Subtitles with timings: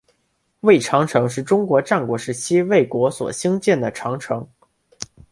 [0.61, 4.49] 魏长城是中国战国时期魏国所兴建的长城。